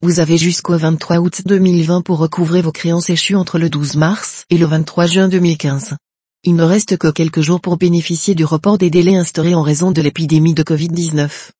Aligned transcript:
vous 0.00 0.20
avez 0.20 0.38
jusqu'au 0.38 0.76
23 0.78 1.16
août 1.18 1.42
2020 1.44 2.02
pour 2.02 2.18
recouvrer 2.18 2.62
vos 2.62 2.70
créances 2.70 3.10
échues 3.10 3.34
entre 3.34 3.58
le 3.58 3.68
12 3.68 3.96
mars 3.96 4.44
et 4.48 4.56
le 4.56 4.64
23 4.64 5.06
juin 5.06 5.28
2015. 5.28 5.96
Il 6.44 6.54
ne 6.54 6.62
reste 6.62 6.96
que 6.96 7.08
quelques 7.08 7.40
jours 7.40 7.60
pour 7.60 7.78
bénéficier 7.78 8.36
du 8.36 8.44
report 8.44 8.78
des 8.78 8.90
délais 8.90 9.16
instaurés 9.16 9.56
en 9.56 9.62
raison 9.62 9.90
de 9.90 10.00
l'épidémie 10.00 10.54
de 10.54 10.62
Covid-19. 10.62 11.50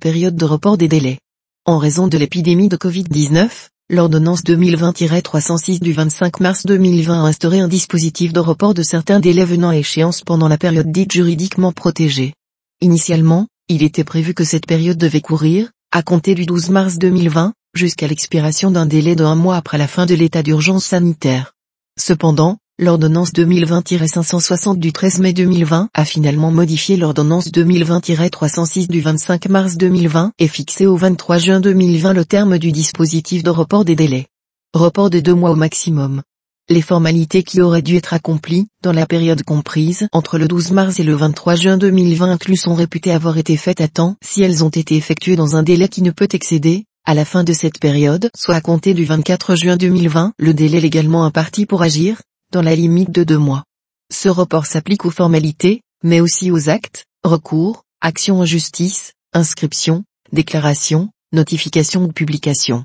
Période 0.00 0.36
de 0.36 0.44
report 0.44 0.78
des 0.78 0.86
délais. 0.86 1.18
En 1.64 1.78
raison 1.78 2.06
de 2.06 2.16
l'épidémie 2.16 2.68
de 2.68 2.76
Covid-19, 2.76 3.48
l'ordonnance 3.90 4.44
2020-306 4.44 5.80
du 5.80 5.92
25 5.92 6.38
mars 6.38 6.64
2020 6.64 7.24
a 7.24 7.26
instauré 7.26 7.58
un 7.58 7.66
dispositif 7.66 8.32
de 8.32 8.38
report 8.38 8.72
de 8.72 8.84
certains 8.84 9.18
délais 9.18 9.44
venant 9.44 9.70
à 9.70 9.76
échéance 9.76 10.22
pendant 10.22 10.46
la 10.46 10.58
période 10.58 10.92
dite 10.92 11.10
juridiquement 11.10 11.72
protégée. 11.72 12.34
Initialement, 12.80 13.48
il 13.66 13.82
était 13.82 14.04
prévu 14.04 14.32
que 14.32 14.44
cette 14.44 14.66
période 14.66 14.96
devait 14.96 15.20
courir, 15.20 15.72
à 15.94 16.02
compter 16.02 16.34
du 16.34 16.46
12 16.46 16.70
mars 16.70 16.96
2020, 16.96 17.52
jusqu'à 17.74 18.08
l'expiration 18.08 18.70
d'un 18.70 18.86
délai 18.86 19.14
de 19.14 19.24
un 19.24 19.34
mois 19.34 19.56
après 19.56 19.76
la 19.76 19.86
fin 19.86 20.06
de 20.06 20.14
l'état 20.14 20.42
d'urgence 20.42 20.86
sanitaire. 20.86 21.52
Cependant, 22.00 22.56
l'ordonnance 22.78 23.30
2020-560 23.34 24.78
du 24.78 24.94
13 24.94 25.18
mai 25.18 25.34
2020 25.34 25.90
a 25.92 26.04
finalement 26.06 26.50
modifié 26.50 26.96
l'ordonnance 26.96 27.48
2020-306 27.48 28.88
du 28.88 29.02
25 29.02 29.50
mars 29.50 29.76
2020 29.76 30.32
et 30.38 30.48
fixé 30.48 30.86
au 30.86 30.96
23 30.96 31.36
juin 31.36 31.60
2020 31.60 32.14
le 32.14 32.24
terme 32.24 32.56
du 32.56 32.72
dispositif 32.72 33.42
de 33.42 33.50
report 33.50 33.84
des 33.84 33.94
délais. 33.94 34.28
Report 34.72 35.10
de 35.10 35.20
deux 35.20 35.34
mois 35.34 35.50
au 35.50 35.56
maximum. 35.56 36.22
Les 36.68 36.80
formalités 36.80 37.42
qui 37.42 37.60
auraient 37.60 37.82
dû 37.82 37.96
être 37.96 38.14
accomplies, 38.14 38.68
dans 38.82 38.92
la 38.92 39.04
période 39.04 39.42
comprise 39.42 40.06
entre 40.12 40.38
le 40.38 40.46
12 40.46 40.70
mars 40.70 41.00
et 41.00 41.02
le 41.02 41.14
23 41.14 41.56
juin 41.56 41.76
2020 41.76 42.30
inclus 42.30 42.56
sont 42.56 42.74
réputées 42.74 43.10
avoir 43.10 43.36
été 43.36 43.56
faites 43.56 43.80
à 43.80 43.88
temps 43.88 44.16
si 44.22 44.42
elles 44.42 44.62
ont 44.62 44.68
été 44.68 44.94
effectuées 44.94 45.34
dans 45.34 45.56
un 45.56 45.64
délai 45.64 45.88
qui 45.88 46.02
ne 46.02 46.12
peut 46.12 46.28
excéder, 46.30 46.84
à 47.04 47.14
la 47.14 47.24
fin 47.24 47.42
de 47.42 47.52
cette 47.52 47.80
période, 47.80 48.30
soit 48.36 48.54
à 48.54 48.60
compter 48.60 48.94
du 48.94 49.04
24 49.04 49.56
juin 49.56 49.76
2020, 49.76 50.34
le 50.38 50.54
délai 50.54 50.80
légalement 50.80 51.24
imparti 51.24 51.66
pour 51.66 51.82
agir, 51.82 52.22
dans 52.52 52.62
la 52.62 52.76
limite 52.76 53.10
de 53.10 53.24
deux 53.24 53.38
mois. 53.38 53.64
Ce 54.12 54.28
report 54.28 54.66
s'applique 54.66 55.04
aux 55.04 55.10
formalités, 55.10 55.82
mais 56.04 56.20
aussi 56.20 56.52
aux 56.52 56.68
actes, 56.68 57.06
recours, 57.24 57.82
actions 58.00 58.38
en 58.38 58.44
justice, 58.44 59.14
inscription, 59.32 60.04
déclaration, 60.32 61.10
notification 61.32 62.04
ou 62.04 62.12
publication. 62.12 62.84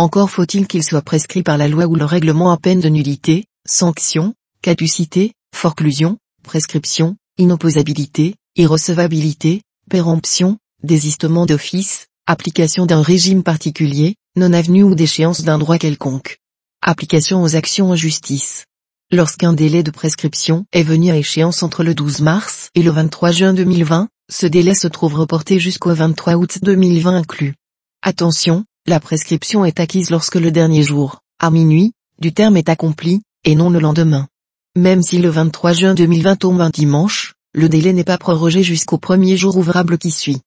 Encore 0.00 0.30
faut-il 0.30 0.68
qu'il 0.68 0.84
soit 0.84 1.02
prescrit 1.02 1.42
par 1.42 1.58
la 1.58 1.66
loi 1.66 1.86
ou 1.86 1.96
le 1.96 2.04
règlement 2.04 2.52
à 2.52 2.56
peine 2.56 2.80
de 2.80 2.88
nullité, 2.88 3.46
sanction, 3.66 4.32
caducité, 4.62 5.32
forclusion, 5.52 6.18
prescription, 6.44 7.16
inopposabilité, 7.36 8.36
irrecevabilité, 8.54 9.62
péremption, 9.90 10.56
désistement 10.84 11.46
d'office, 11.46 12.06
application 12.28 12.86
d'un 12.86 13.02
régime 13.02 13.42
particulier, 13.42 14.14
non-avenue 14.36 14.84
ou 14.84 14.94
d'échéance 14.94 15.42
d'un 15.42 15.58
droit 15.58 15.78
quelconque. 15.78 16.38
Application 16.80 17.42
aux 17.42 17.56
actions 17.56 17.90
en 17.90 17.96
justice. 17.96 18.66
Lorsqu'un 19.10 19.52
délai 19.52 19.82
de 19.82 19.90
prescription 19.90 20.64
est 20.70 20.84
venu 20.84 21.10
à 21.10 21.16
échéance 21.16 21.64
entre 21.64 21.82
le 21.82 21.96
12 21.96 22.20
mars 22.20 22.70
et 22.76 22.84
le 22.84 22.92
23 22.92 23.32
juin 23.32 23.52
2020, 23.52 24.08
ce 24.30 24.46
délai 24.46 24.76
se 24.76 24.86
trouve 24.86 25.14
reporté 25.14 25.58
jusqu'au 25.58 25.92
23 25.92 26.34
août 26.34 26.58
2020 26.62 27.16
inclus. 27.16 27.54
Attention, 28.02 28.64
la 28.88 29.00
prescription 29.00 29.64
est 29.64 29.80
acquise 29.80 30.10
lorsque 30.10 30.36
le 30.36 30.50
dernier 30.50 30.82
jour, 30.82 31.20
à 31.38 31.50
minuit, 31.50 31.92
du 32.20 32.32
terme 32.32 32.56
est 32.56 32.68
accompli, 32.68 33.22
et 33.44 33.54
non 33.54 33.70
le 33.70 33.78
lendemain. 33.78 34.26
Même 34.76 35.02
si 35.02 35.18
le 35.18 35.28
23 35.28 35.72
juin 35.72 35.94
2020 35.94 36.36
tombe 36.36 36.60
un 36.60 36.70
dimanche, 36.70 37.34
le 37.52 37.68
délai 37.68 37.92
n'est 37.92 38.04
pas 38.04 38.18
prorogé 38.18 38.62
jusqu'au 38.62 38.98
premier 38.98 39.36
jour 39.36 39.56
ouvrable 39.56 39.98
qui 39.98 40.10
suit. 40.10 40.40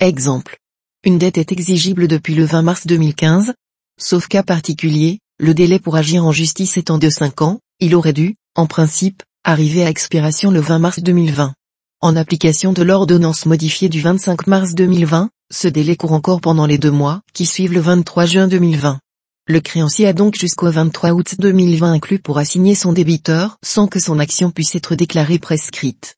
Exemple. 0.00 0.58
Une 1.04 1.18
dette 1.18 1.38
est 1.38 1.52
exigible 1.52 2.08
depuis 2.08 2.34
le 2.34 2.44
20 2.44 2.62
mars 2.62 2.86
2015. 2.86 3.52
Sauf 4.00 4.28
cas 4.28 4.42
particulier, 4.42 5.18
le 5.38 5.54
délai 5.54 5.78
pour 5.78 5.96
agir 5.96 6.24
en 6.24 6.32
justice 6.32 6.76
étant 6.76 6.98
de 6.98 7.10
5 7.10 7.42
ans, 7.42 7.60
il 7.80 7.94
aurait 7.94 8.12
dû, 8.12 8.36
en 8.54 8.66
principe, 8.66 9.22
arriver 9.44 9.84
à 9.84 9.90
expiration 9.90 10.50
le 10.50 10.60
20 10.60 10.78
mars 10.78 11.00
2020. 11.00 11.54
En 12.00 12.14
application 12.14 12.72
de 12.72 12.84
l'ordonnance 12.84 13.44
modifiée 13.44 13.88
du 13.88 14.00
25 14.00 14.46
mars 14.46 14.76
2020, 14.76 15.30
ce 15.52 15.66
délai 15.66 15.96
court 15.96 16.12
encore 16.12 16.40
pendant 16.40 16.64
les 16.64 16.78
deux 16.78 16.92
mois 16.92 17.22
qui 17.34 17.44
suivent 17.44 17.72
le 17.72 17.80
23 17.80 18.24
juin 18.24 18.46
2020. 18.46 19.00
Le 19.48 19.60
créancier 19.60 20.06
a 20.06 20.12
donc 20.12 20.36
jusqu'au 20.36 20.70
23 20.70 21.10
août 21.10 21.34
2020 21.40 21.90
inclus 21.90 22.20
pour 22.20 22.38
assigner 22.38 22.76
son 22.76 22.92
débiteur 22.92 23.58
sans 23.64 23.88
que 23.88 23.98
son 23.98 24.20
action 24.20 24.52
puisse 24.52 24.76
être 24.76 24.94
déclarée 24.94 25.40
prescrite. 25.40 26.17